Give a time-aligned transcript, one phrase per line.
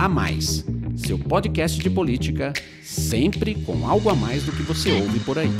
[0.00, 0.64] A Mais,
[1.06, 5.50] seu podcast de política, sempre com algo a mais do que você ouve por aí.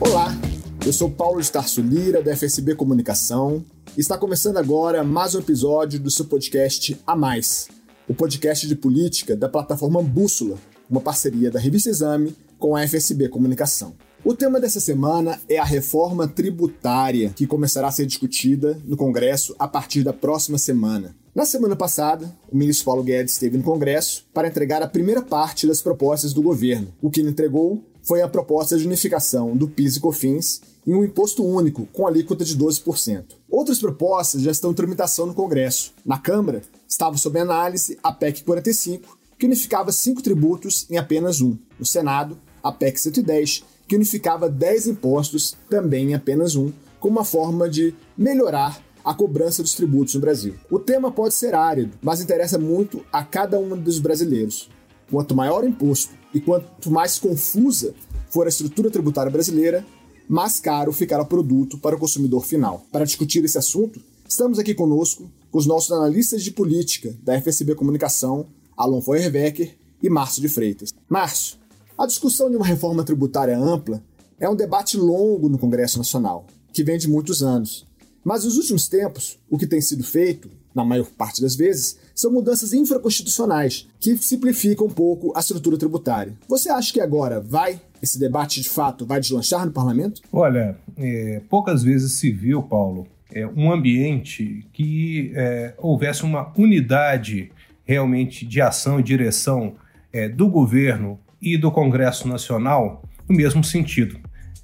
[0.00, 0.36] Olá,
[0.84, 3.64] eu sou Paulo de Tarso Lira, da FSB Comunicação,
[3.96, 7.68] está começando agora mais um episódio do seu podcast A Mais,
[8.08, 10.58] o podcast de política da plataforma Bússola,
[10.90, 13.94] uma parceria da Revista Exame com a FSB Comunicação.
[14.24, 19.54] O tema dessa semana é a reforma tributária, que começará a ser discutida no Congresso
[19.60, 21.14] a partir da próxima semana.
[21.40, 25.66] Na semana passada, o ministro Paulo Guedes esteve no Congresso para entregar a primeira parte
[25.66, 26.92] das propostas do governo.
[27.00, 31.02] O que ele entregou foi a proposta de unificação do PIS e COFINS em um
[31.02, 33.24] imposto único com alíquota de 12%.
[33.50, 35.94] Outras propostas já estão em tramitação no Congresso.
[36.04, 41.56] Na Câmara, estava sob análise a PEC 45, que unificava cinco tributos em apenas um.
[41.78, 47.24] No Senado, a PEC 110, que unificava 10 impostos também em apenas um, como uma
[47.24, 50.54] forma de melhorar a cobrança dos tributos no Brasil.
[50.70, 54.68] O tema pode ser árido, mas interessa muito a cada um dos brasileiros.
[55.10, 57.94] Quanto maior o imposto e quanto mais confusa
[58.28, 59.84] for a estrutura tributária brasileira,
[60.28, 62.86] mais caro ficará o produto para o consumidor final.
[62.92, 67.74] Para discutir esse assunto, estamos aqui conosco com os nossos analistas de política da FSB
[67.74, 70.90] Comunicação, Alon Feuerbecker e Márcio de Freitas.
[71.08, 71.58] Márcio,
[71.98, 74.02] a discussão de uma reforma tributária ampla
[74.38, 77.86] é um debate longo no Congresso Nacional, que vem de muitos anos.
[78.24, 82.30] Mas nos últimos tempos, o que tem sido feito, na maior parte das vezes, são
[82.30, 86.34] mudanças infraconstitucionais que simplificam um pouco a estrutura tributária.
[86.48, 90.22] Você acha que agora vai esse debate de fato vai deslanchar no parlamento?
[90.32, 97.52] Olha, é, poucas vezes se viu, Paulo, é, um ambiente que é, houvesse uma unidade
[97.84, 99.74] realmente de ação e direção
[100.12, 104.18] é, do governo e do Congresso Nacional no mesmo sentido.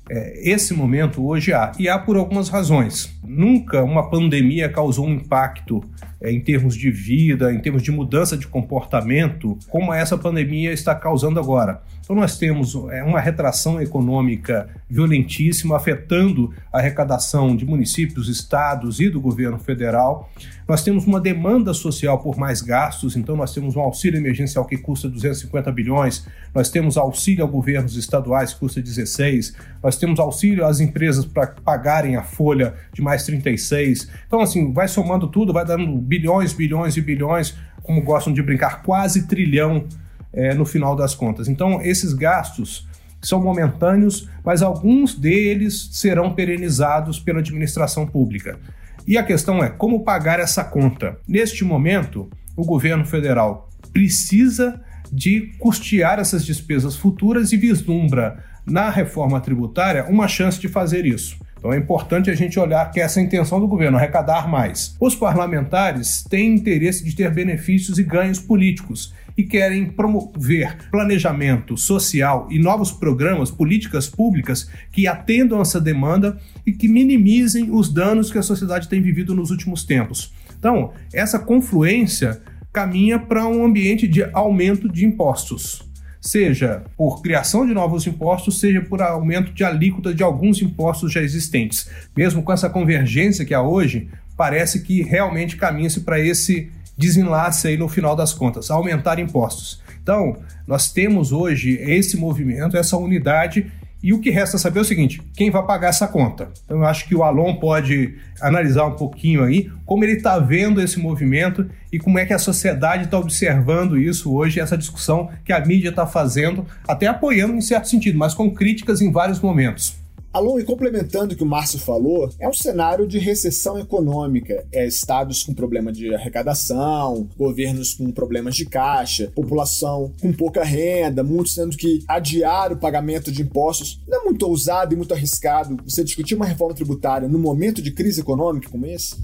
[0.08, 3.18] É, esse momento hoje há, e há por algumas razões.
[3.24, 5.82] Nunca uma pandemia causou um impacto
[6.20, 10.94] é, em termos de vida, em termos de mudança de comportamento, como essa pandemia está
[10.94, 11.82] causando agora.
[12.06, 19.10] Então, nós temos é, uma retração econômica violentíssima, afetando a arrecadação de municípios, estados e
[19.10, 20.30] do governo federal.
[20.68, 24.78] Nós temos uma demanda social por mais gastos, então, nós temos um auxílio emergencial que
[24.78, 26.24] custa 250 bilhões,
[26.54, 31.48] nós temos auxílio a governos estaduais que custa 16, nós temos auxílio às empresas para
[31.48, 34.08] pagarem a folha de mais 36.
[34.28, 38.84] Então, assim, vai somando tudo, vai dando bilhões, bilhões e bilhões, como gostam de brincar,
[38.84, 39.88] quase trilhão
[40.36, 41.48] é, no final das contas.
[41.48, 42.86] Então, esses gastos
[43.22, 48.58] são momentâneos, mas alguns deles serão perenizados pela administração pública.
[49.06, 51.18] E a questão é como pagar essa conta.
[51.26, 54.80] Neste momento, o governo federal precisa
[55.10, 61.38] de custear essas despesas futuras e vislumbra na reforma tributária uma chance de fazer isso.
[61.56, 64.94] Então é importante a gente olhar que essa é a intenção do governo, arrecadar mais.
[65.00, 72.48] Os parlamentares têm interesse de ter benefícios e ganhos políticos e querem promover planejamento social
[72.50, 78.38] e novos programas, políticas públicas que atendam essa demanda e que minimizem os danos que
[78.38, 80.32] a sociedade tem vivido nos últimos tempos.
[80.58, 82.40] Então, essa confluência
[82.72, 85.86] caminha para um ambiente de aumento de impostos
[86.26, 91.22] seja por criação de novos impostos, seja por aumento de alíquota de alguns impostos já
[91.22, 91.88] existentes.
[92.16, 97.76] Mesmo com essa convergência que há hoje, parece que realmente caminha-se para esse desenlace aí
[97.76, 99.80] no final das contas, aumentar impostos.
[100.02, 100.36] Então,
[100.66, 103.70] nós temos hoje esse movimento, essa unidade
[104.02, 106.50] e o que resta saber é o seguinte: quem vai pagar essa conta?
[106.64, 110.80] Então, eu acho que o Alon pode analisar um pouquinho aí como ele está vendo
[110.80, 115.52] esse movimento e como é que a sociedade está observando isso hoje, essa discussão que
[115.52, 119.96] a mídia está fazendo, até apoiando em certo sentido, mas com críticas em vários momentos.
[120.36, 124.66] Alô, e complementando o que o Márcio falou, é um cenário de recessão econômica.
[124.70, 131.24] É estados com problema de arrecadação, governos com problemas de caixa, população com pouca renda,
[131.24, 133.98] muitos tendo que adiar o pagamento de impostos.
[134.06, 137.90] Não é muito ousado e muito arriscado você discutir uma reforma tributária no momento de
[137.90, 139.16] crise econômica como esse?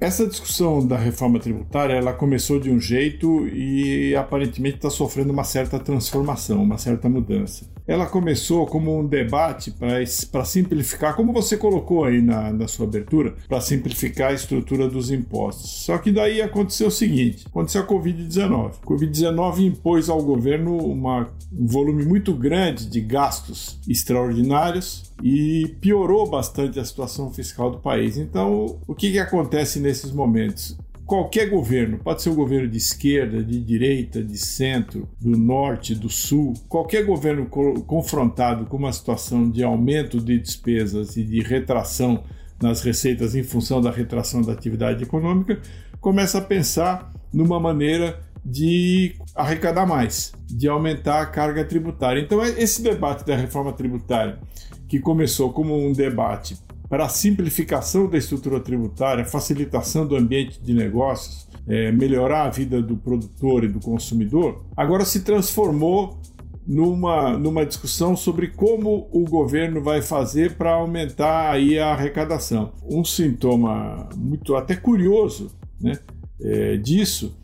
[0.00, 5.42] Essa discussão da reforma tributária ela começou de um jeito e aparentemente está sofrendo uma
[5.42, 7.68] certa transformação, uma certa mudança.
[7.84, 13.34] Ela começou como um debate para simplificar, como você colocou aí na, na sua abertura,
[13.48, 15.86] para simplificar a estrutura dos impostos.
[15.86, 18.72] Só que daí aconteceu o seguinte: aconteceu a Covid-19.
[18.82, 26.28] A Covid-19 impôs ao governo uma, um volume muito grande de gastos extraordinários e piorou
[26.28, 28.16] bastante a situação fiscal do país.
[28.16, 30.76] Então, o que, que acontece nesses momentos?
[31.06, 36.10] Qualquer governo, pode ser um governo de esquerda, de direita, de centro, do norte, do
[36.10, 42.22] sul, qualquer governo co confrontado com uma situação de aumento de despesas e de retração
[42.60, 45.58] nas receitas em função da retração da atividade econômica,
[45.98, 52.20] começa a pensar numa maneira de arrecadar mais, de aumentar a carga tributária.
[52.20, 54.38] Então, é esse debate da reforma tributária,
[54.86, 56.56] que começou como um debate
[56.88, 62.80] para a simplificação da estrutura tributária, facilitação do ambiente de negócios, é, melhorar a vida
[62.80, 66.18] do produtor e do consumidor, agora se transformou
[66.66, 72.72] numa, numa discussão sobre como o governo vai fazer para aumentar aí a arrecadação.
[72.82, 75.50] Um sintoma muito até curioso
[75.80, 75.98] né,
[76.40, 77.36] é, disso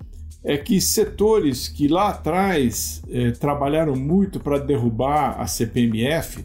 [0.44, 6.44] é que setores que lá atrás é, trabalharam muito para derrubar a CPMF,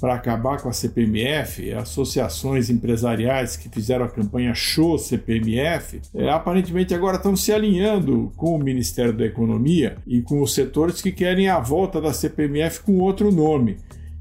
[0.00, 6.94] para acabar com a CPMF, associações empresariais que fizeram a campanha Show CPMF, é, aparentemente
[6.94, 11.48] agora estão se alinhando com o Ministério da Economia e com os setores que querem
[11.48, 13.76] a volta da CPMF com outro nome.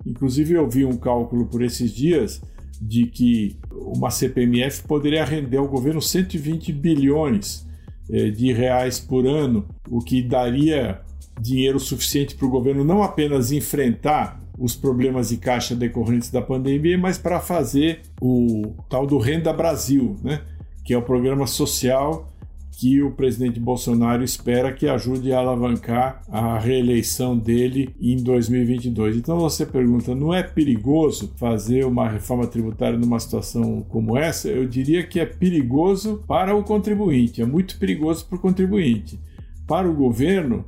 [0.05, 2.41] Inclusive, eu vi um cálculo por esses dias
[2.81, 7.65] de que uma CPMF poderia render ao governo 120 bilhões
[8.09, 10.99] é, de reais por ano, o que daria
[11.39, 16.97] dinheiro suficiente para o governo não apenas enfrentar os problemas de caixa decorrentes da pandemia,
[16.97, 20.41] mas para fazer o tal do Renda Brasil, né?
[20.83, 22.29] que é o programa social
[22.75, 29.15] que o presidente Bolsonaro espera que ajude a alavancar a reeleição dele em 2022.
[29.15, 34.49] Então você pergunta, não é perigoso fazer uma reforma tributária numa situação como essa?
[34.49, 39.19] Eu diria que é perigoso para o contribuinte, é muito perigoso para o contribuinte.
[39.67, 40.65] Para o governo,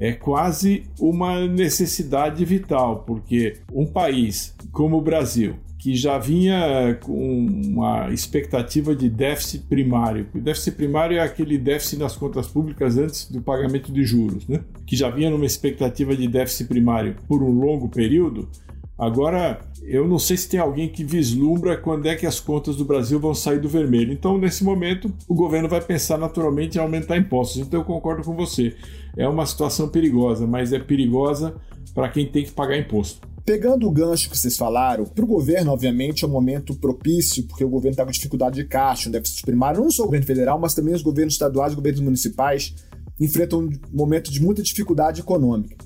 [0.00, 7.46] é quase uma necessidade vital, porque um país como o Brasil, que já vinha com
[7.46, 10.26] uma expectativa de déficit primário.
[10.34, 14.60] O déficit primário é aquele déficit nas contas públicas antes do pagamento de juros, né?
[14.84, 18.48] que já vinha numa expectativa de déficit primário por um longo período.
[18.98, 22.84] Agora, eu não sei se tem alguém que vislumbra quando é que as contas do
[22.84, 24.12] Brasil vão sair do vermelho.
[24.12, 27.58] Então, nesse momento, o governo vai pensar naturalmente em aumentar impostos.
[27.62, 28.74] Então, eu concordo com você.
[29.16, 31.54] É uma situação perigosa, mas é perigosa
[31.94, 33.26] para quem tem que pagar imposto.
[33.44, 37.64] Pegando o gancho que vocês falaram, para o governo, obviamente, é um momento propício, porque
[37.64, 40.58] o governo está com dificuldade de caixa, um déficit primário, não só o governo federal,
[40.58, 42.74] mas também os governos estaduais e governos municipais
[43.18, 45.76] enfrentam um momento de muita dificuldade econômica.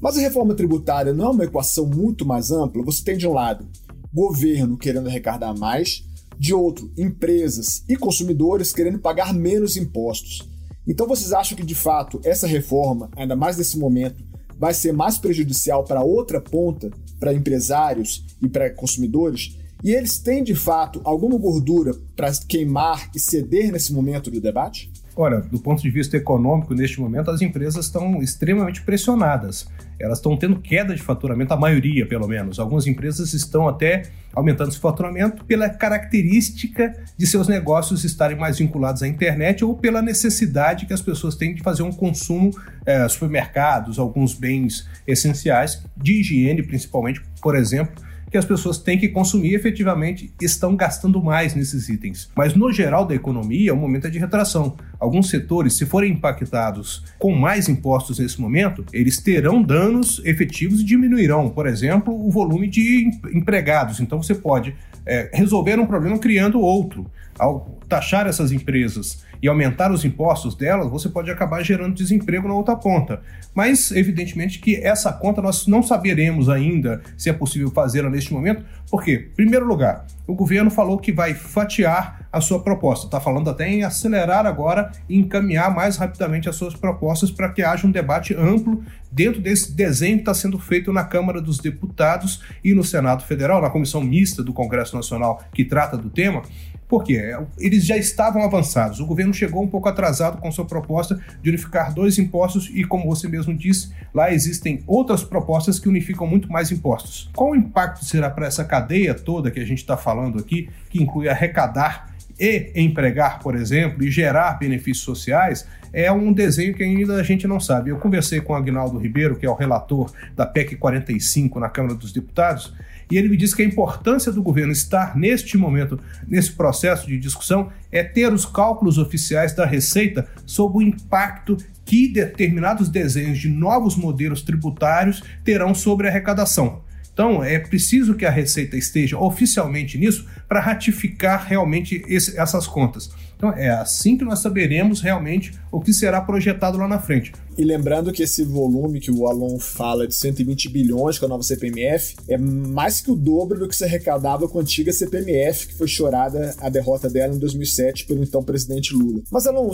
[0.00, 2.84] Mas a reforma tributária não é uma equação muito mais ampla?
[2.84, 3.66] Você tem de um lado
[4.12, 6.04] governo querendo arrecadar mais,
[6.38, 10.48] de outro, empresas e consumidores querendo pagar menos impostos.
[10.86, 14.24] Então vocês acham que de fato essa reforma, ainda mais nesse momento,
[14.58, 19.56] vai ser mais prejudicial para outra ponta, para empresários e para consumidores?
[19.82, 24.90] E eles têm de fato alguma gordura para queimar e ceder nesse momento do debate?
[25.20, 29.66] Olha, do ponto de vista econômico, neste momento, as empresas estão extremamente pressionadas.
[29.98, 32.60] Elas estão tendo queda de faturamento, a maioria, pelo menos.
[32.60, 39.02] Algumas empresas estão até aumentando seu faturamento pela característica de seus negócios estarem mais vinculados
[39.02, 42.52] à internet ou pela necessidade que as pessoas têm de fazer um consumo,
[42.86, 48.00] é, supermercados, alguns bens essenciais, de higiene, principalmente, por exemplo,
[48.30, 52.30] que as pessoas têm que consumir efetivamente estão gastando mais nesses itens.
[52.36, 54.76] Mas no geral da economia, o momento é de retração.
[54.98, 60.84] Alguns setores, se forem impactados com mais impostos nesse momento, eles terão danos efetivos e
[60.84, 64.00] diminuirão, por exemplo, o volume de empregados.
[64.00, 64.74] Então você pode
[65.06, 67.10] é, resolver um problema criando outro.
[67.38, 72.54] Ao taxar essas empresas e aumentar os impostos delas, você pode acabar gerando desemprego na
[72.54, 73.20] outra ponta.
[73.54, 78.64] Mas, evidentemente, que essa conta nós não saberemos ainda se é possível fazê-la neste momento,
[78.90, 83.06] porque, em primeiro lugar, o governo falou que vai fatiar a sua proposta.
[83.06, 87.62] Está falando até em acelerar agora e encaminhar mais rapidamente as suas propostas para que
[87.62, 92.42] haja um debate amplo dentro desse desenho que está sendo feito na Câmara dos Deputados
[92.62, 96.42] e no Senado Federal, na comissão mista do Congresso Nacional que trata do tema.
[96.88, 97.36] Por quê?
[97.58, 98.98] Eles já estavam avançados.
[98.98, 103.04] O governo chegou um pouco atrasado com sua proposta de unificar dois impostos e, como
[103.06, 107.30] você mesmo disse, lá existem outras propostas que unificam muito mais impostos.
[107.36, 111.02] Qual o impacto será para essa cadeia toda que a gente está falando aqui, que
[111.02, 112.08] inclui arrecadar
[112.40, 117.46] e empregar, por exemplo, e gerar benefícios sociais, é um desenho que ainda a gente
[117.46, 117.90] não sabe.
[117.90, 121.94] Eu conversei com o Agnaldo Ribeiro, que é o relator da PEC 45 na Câmara
[121.94, 122.74] dos Deputados,
[123.10, 127.18] e ele me disse que a importância do governo estar neste momento, nesse processo de
[127.18, 133.48] discussão, é ter os cálculos oficiais da Receita sobre o impacto que determinados desenhos de
[133.48, 136.82] novos modelos tributários terão sobre a arrecadação.
[137.12, 143.10] Então, é preciso que a Receita esteja oficialmente nisso para ratificar realmente esse, essas contas.
[143.38, 147.32] Então, é assim que nós saberemos realmente o que será projetado lá na frente.
[147.56, 151.44] E lembrando que esse volume que o Alon fala de 120 bilhões com a nova
[151.44, 155.74] CPMF é mais que o dobro do que se arrecadava com a antiga CPMF, que
[155.74, 159.22] foi chorada a derrota dela em 2007 pelo então presidente Lula.
[159.30, 159.70] Mas, Alon,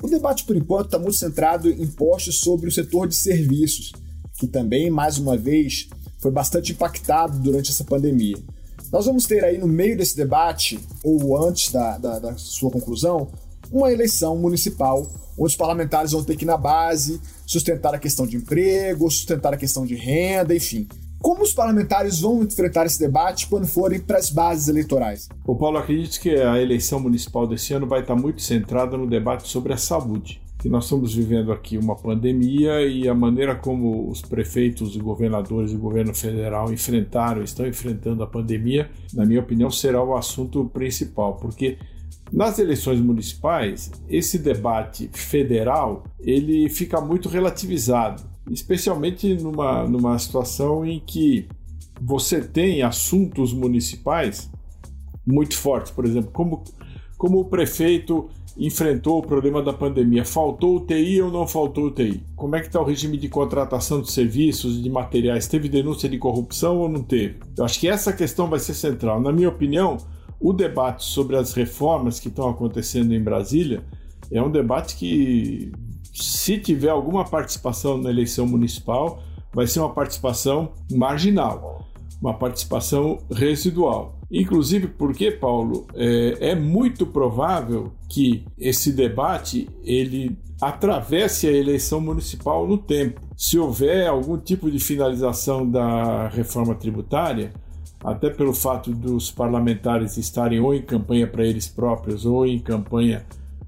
[0.00, 3.90] o debate por enquanto está muito centrado em postos sobre o setor de serviços,
[4.38, 5.88] que também, mais uma vez,
[6.20, 8.36] foi bastante impactado durante essa pandemia.
[8.92, 13.28] Nós vamos ter aí no meio desse debate, ou antes da, da, da sua conclusão,
[13.72, 18.26] uma eleição municipal onde os parlamentares vão ter que ir na base, sustentar a questão
[18.26, 20.86] de emprego, sustentar a questão de renda, enfim.
[21.20, 25.26] Como os parlamentares vão enfrentar esse debate quando forem para as bases eleitorais?
[25.46, 29.48] O Paulo acredita que a eleição municipal desse ano vai estar muito centrada no debate
[29.48, 34.22] sobre a saúde que nós estamos vivendo aqui uma pandemia e a maneira como os
[34.22, 39.72] prefeitos, os governadores e o governo federal enfrentaram, estão enfrentando a pandemia, na minha opinião,
[39.72, 41.78] será o assunto principal, porque
[42.32, 51.00] nas eleições municipais, esse debate federal, ele fica muito relativizado, especialmente numa, numa situação em
[51.00, 51.48] que
[52.00, 54.48] você tem assuntos municipais
[55.26, 56.62] muito fortes, por exemplo, como,
[57.18, 60.24] como o prefeito enfrentou o problema da pandemia?
[60.24, 62.22] Faltou UTI ou não faltou UTI?
[62.36, 65.46] Como é que está o regime de contratação de serviços e de materiais?
[65.46, 67.36] Teve denúncia de corrupção ou não teve?
[67.56, 69.20] Eu acho que essa questão vai ser central.
[69.20, 69.96] Na minha opinião,
[70.40, 73.84] o debate sobre as reformas que estão acontecendo em Brasília
[74.30, 75.70] é um debate que,
[76.12, 79.22] se tiver alguma participação na eleição municipal,
[79.54, 81.86] vai ser uma participação marginal,
[82.20, 84.18] uma participação residual.
[84.32, 92.66] Inclusive porque, Paulo, é, é muito provável que esse debate ele atravesse a eleição municipal
[92.66, 93.20] no tempo.
[93.36, 97.52] Se houver algum tipo de finalização da reforma tributária,
[98.02, 103.24] até pelo fato dos parlamentares estarem ou em campanha para eles próprios ou em campanha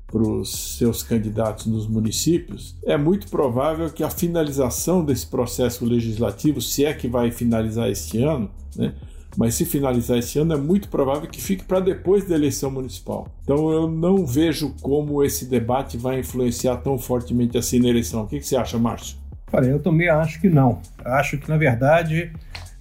[0.06, 6.60] para os seus candidatos nos municípios, é muito provável que a finalização desse processo legislativo,
[6.60, 8.94] se é que vai finalizar este ano, né,
[9.36, 13.28] mas se finalizar esse ano, é muito provável que fique para depois da eleição municipal.
[13.42, 18.22] Então eu não vejo como esse debate vai influenciar tão fortemente assim na eleição.
[18.22, 19.16] O que, que você acha, Márcio?
[19.52, 20.80] Olha, eu também acho que não.
[21.04, 22.32] Acho que, na verdade,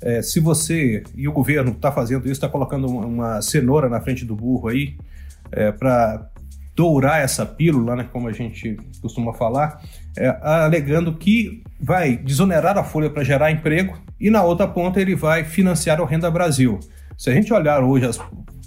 [0.01, 4.25] é, se você e o governo está fazendo isso, está colocando uma cenoura na frente
[4.25, 4.97] do burro aí,
[5.51, 6.29] é, para
[6.75, 9.81] dourar essa pílula, né, como a gente costuma falar,
[10.17, 15.15] é, alegando que vai desonerar a folha para gerar emprego e na outra ponta ele
[15.15, 16.79] vai financiar o Renda Brasil.
[17.17, 18.19] Se a gente olhar hoje as,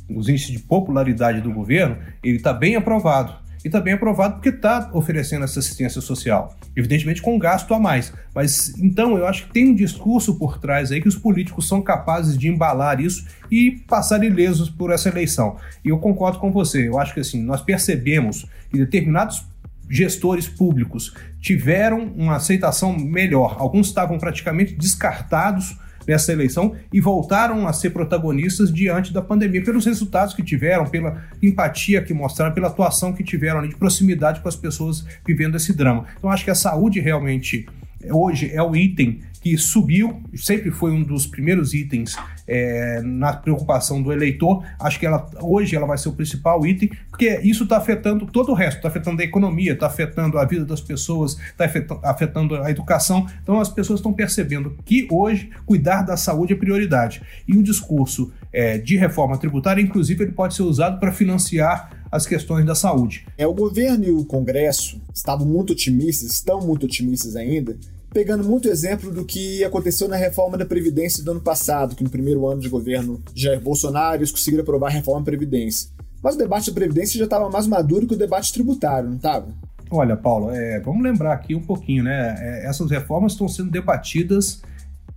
[0.09, 4.51] os índices de popularidade do governo, ele está bem aprovado e também é aprovado porque
[4.51, 8.13] está oferecendo essa assistência social, evidentemente com gasto a mais.
[8.33, 11.83] Mas então eu acho que tem um discurso por trás aí que os políticos são
[11.83, 15.57] capazes de embalar isso e passar ilesos por essa eleição.
[15.85, 16.87] E eu concordo com você.
[16.87, 19.45] Eu acho que assim nós percebemos que determinados
[19.91, 23.57] gestores públicos tiveram uma aceitação melhor.
[23.59, 29.85] Alguns estavam praticamente descartados nessa eleição e voltaram a ser protagonistas diante da pandemia, pelos
[29.85, 34.49] resultados que tiveram, pela empatia que mostraram, pela atuação que tiveram ali, de proximidade com
[34.49, 36.05] as pessoas vivendo esse drama.
[36.17, 37.67] Então, acho que a saúde realmente
[38.11, 42.17] hoje é o item que subiu, sempre foi um dos primeiros itens
[42.49, 44.65] é, na preocupação do eleitor.
[44.77, 48.51] Acho que ela hoje ela vai ser o principal item, porque isso está afetando todo
[48.51, 51.65] o resto, está afetando a economia, está afetando a vida das pessoas, está
[52.03, 53.25] afetando a educação.
[53.41, 57.23] Então as pessoas estão percebendo que hoje cuidar da saúde é prioridade.
[57.47, 62.27] E o discurso é, de reforma tributária, inclusive, ele pode ser usado para financiar as
[62.27, 63.27] questões da saúde.
[63.39, 67.77] É, o governo e o Congresso estavam muito otimistas, estão muito otimistas ainda,
[68.13, 72.11] pegando muito exemplo do que aconteceu na reforma da Previdência do ano passado, que no
[72.11, 75.91] primeiro ano de governo Jair Bolsonaro eles conseguiram aprovar a reforma da Previdência.
[76.23, 79.49] Mas o debate da Previdência já estava mais maduro que o debate tributário, não estava?
[79.91, 82.35] Olha, Paulo, é, vamos lembrar aqui um pouquinho, né?
[82.39, 84.61] É, essas reformas estão sendo debatidas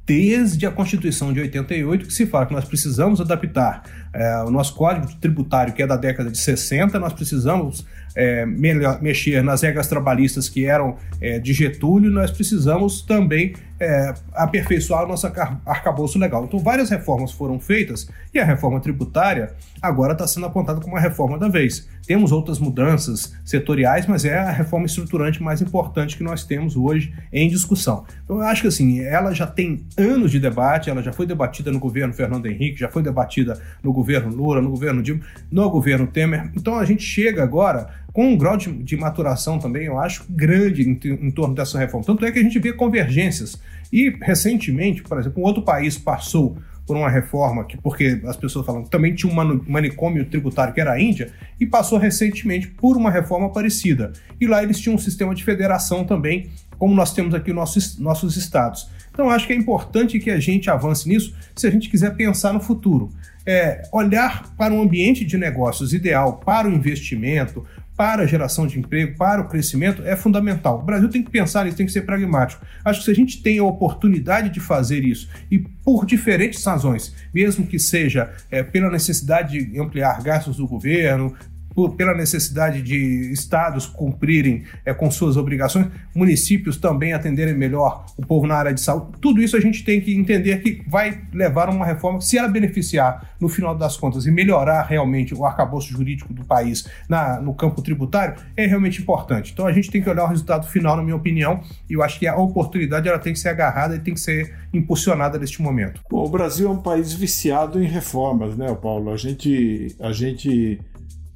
[0.10, 4.74] desde a Constituição de 88, que se fala que nós precisamos adaptar é, o nosso
[4.74, 7.86] código tributário, que é da década de 60, nós precisamos
[8.16, 15.06] é, mexer nas regras trabalhistas que eram é, de Getúlio, nós precisamos também é, aperfeiçoar
[15.06, 15.26] o nosso
[15.66, 16.44] arcabouço legal.
[16.44, 21.00] Então, várias reformas foram feitas e a reforma tributária agora está sendo apontada como a
[21.00, 21.88] reforma da vez.
[22.06, 27.14] Temos outras mudanças setoriais, mas é a reforma estruturante mais importante que nós temos hoje
[27.32, 28.04] em discussão.
[28.24, 31.72] Então, eu acho que assim, ela já tem anos de debate, ela já foi debatida
[31.72, 35.22] no governo Fernando Henrique, já foi debatida no governo Lula, no governo Dilma,
[35.52, 36.52] no governo Temer.
[36.56, 40.84] Então, a gente chega agora com um grau de, de maturação também, eu acho, grande
[40.84, 42.06] em, em, torno dessa reforma.
[42.06, 43.60] Tanto é que a gente vê convergências.
[43.92, 46.58] E, recentemente, por exemplo, um outro país passou
[46.90, 50.94] por uma reforma, que porque as pessoas falam também tinha um manicômio tributário que era
[50.94, 54.12] a Índia, e passou recentemente por uma reforma parecida.
[54.42, 56.50] E lá eles tinham um sistema de federação também,
[56.80, 58.90] como nós temos aqui nossos, nossos estados.
[59.12, 62.54] Então acho que é importante que a gente avance nisso se a gente quiser pensar
[62.54, 63.12] no futuro.
[63.46, 67.66] É, olhar para um ambiente de negócios ideal para o investimento,
[68.00, 70.80] para a geração de emprego, para o crescimento, é fundamental.
[70.80, 72.66] O Brasil tem que pensar nisso, tem que ser pragmático.
[72.86, 77.14] Acho que se a gente tem a oportunidade de fazer isso, e por diferentes razões,
[77.34, 81.36] mesmo que seja é, pela necessidade de ampliar gastos do governo,
[81.80, 88.26] por, pela necessidade de estados cumprirem é, com suas obrigações, municípios também atenderem melhor o
[88.26, 89.18] povo na área de saúde.
[89.22, 92.50] Tudo isso a gente tem que entender que vai levar a uma reforma se ela
[92.50, 97.54] beneficiar, no final das contas, e melhorar realmente o arcabouço jurídico do país na, no
[97.54, 99.54] campo tributário, é realmente importante.
[99.54, 102.20] Então a gente tem que olhar o resultado final, na minha opinião, e eu acho
[102.20, 106.02] que a oportunidade ela tem que ser agarrada e tem que ser impulsionada neste momento.
[106.12, 109.14] Bom, o Brasil é um país viciado em reformas, né, Paulo?
[109.14, 110.78] A gente, a gente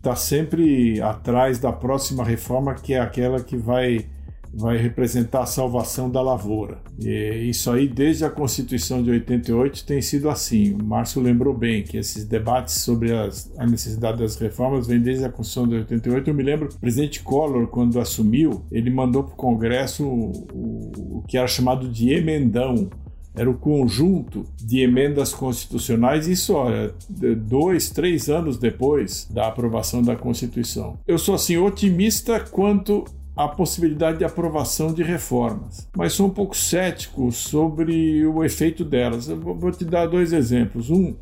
[0.03, 4.05] está sempre atrás da próxima reforma, que é aquela que vai,
[4.53, 6.79] vai representar a salvação da lavoura.
[6.99, 10.73] E isso aí, desde a Constituição de 88, tem sido assim.
[10.73, 15.23] O Márcio lembrou bem que esses debates sobre as, a necessidade das reformas vêm desde
[15.23, 16.29] a Constituição de 88.
[16.29, 21.23] Eu me lembro, o presidente Collor, quando assumiu, ele mandou para o Congresso o, o
[21.29, 22.89] que era chamado de emendão
[23.35, 30.15] era o conjunto de emendas constitucionais, isso olha, dois, três anos depois da aprovação da
[30.15, 30.97] Constituição.
[31.07, 36.55] Eu sou assim otimista quanto à possibilidade de aprovação de reformas, mas sou um pouco
[36.55, 39.27] cético sobre o efeito delas.
[39.27, 40.91] Eu vou te dar dois exemplos.
[40.91, 41.15] Um,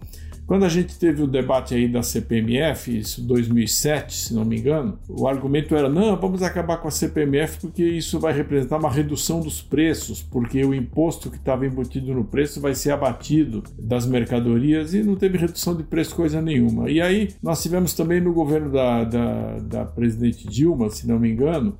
[0.51, 4.99] quando a gente teve o debate aí da CPMF, isso 2007, se não me engano,
[5.07, 9.39] o argumento era: não, vamos acabar com a CPMF porque isso vai representar uma redução
[9.39, 14.93] dos preços, porque o imposto que estava embutido no preço vai ser abatido das mercadorias
[14.93, 16.91] e não teve redução de preço coisa nenhuma.
[16.91, 21.31] E aí nós tivemos também no governo da, da, da presidente Dilma, se não me
[21.31, 21.77] engano,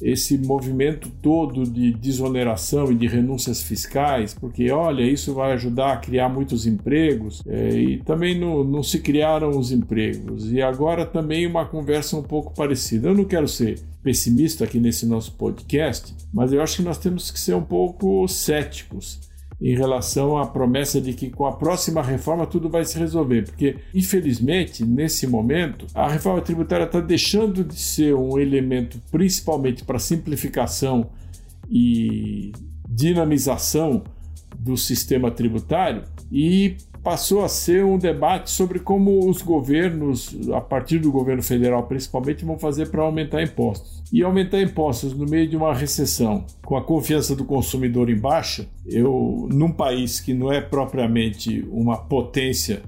[0.00, 5.96] esse movimento todo de desoneração e de renúncias fiscais, porque olha, isso vai ajudar a
[5.96, 10.50] criar muitos empregos, é, e também não, não se criaram os empregos.
[10.52, 13.08] E agora também uma conversa um pouco parecida.
[13.08, 17.30] Eu não quero ser pessimista aqui nesse nosso podcast, mas eu acho que nós temos
[17.30, 19.29] que ser um pouco céticos
[19.60, 23.76] em relação à promessa de que com a próxima reforma tudo vai se resolver, porque
[23.94, 31.10] infelizmente nesse momento a reforma tributária está deixando de ser um elemento principalmente para simplificação
[31.68, 32.52] e
[32.88, 34.02] dinamização
[34.58, 40.98] do sistema tributário e passou a ser um debate sobre como os governos, a partir
[40.98, 44.02] do governo federal principalmente, vão fazer para aumentar impostos.
[44.12, 48.66] E aumentar impostos no meio de uma recessão, com a confiança do consumidor em baixa,
[48.84, 52.82] eu, num país que não é propriamente uma potência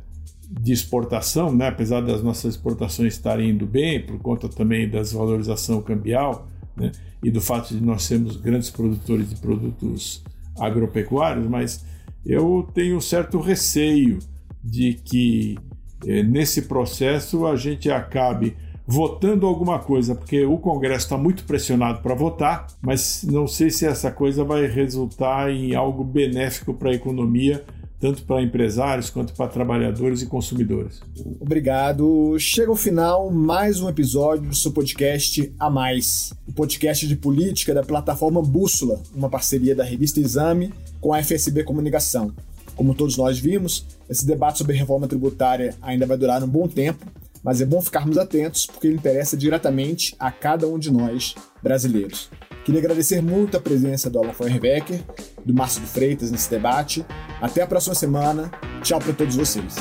[0.60, 1.68] de exportação, né?
[1.68, 6.46] apesar das nossas exportações estarem indo bem, por conta também da desvalorização cambial
[6.76, 6.92] né?
[7.22, 10.22] e do fato de nós sermos grandes produtores de produtos
[10.58, 11.84] agropecuários, mas
[12.24, 14.18] eu tenho um certo receio
[14.62, 15.58] de que
[16.06, 18.56] eh, nesse processo a gente acabe
[18.86, 23.86] votando alguma coisa, porque o Congresso está muito pressionado para votar, mas não sei se
[23.86, 27.64] essa coisa vai resultar em algo benéfico para a economia,
[28.02, 31.00] tanto para empresários quanto para trabalhadores e consumidores.
[31.40, 32.36] Obrigado.
[32.36, 37.72] Chega ao final mais um episódio do seu podcast A Mais, o podcast de política
[37.72, 42.34] da plataforma Bússola, uma parceria da revista Exame com a FSB Comunicação.
[42.74, 47.06] Como todos nós vimos, esse debate sobre reforma tributária ainda vai durar um bom tempo,
[47.40, 52.28] mas é bom ficarmos atentos porque ele interessa diretamente a cada um de nós brasileiros.
[52.64, 55.00] Queria agradecer muito a presença do Alan Feuerbecker,
[55.44, 57.04] do Márcio de Freitas nesse debate.
[57.40, 58.50] Até a próxima semana.
[58.82, 59.74] Tchau para todos vocês.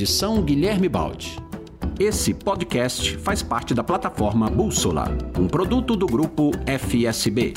[0.00, 1.49] edição Guilherme Baldi.
[2.00, 5.06] Esse podcast faz parte da plataforma Bússola,
[5.38, 7.52] um produto do grupo FSB.